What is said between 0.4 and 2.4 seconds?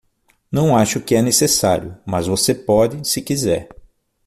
Não acho que é necessário, mas